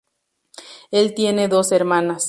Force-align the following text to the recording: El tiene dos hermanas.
El 0.89 1.13
tiene 1.13 1.47
dos 1.47 1.71
hermanas. 1.71 2.19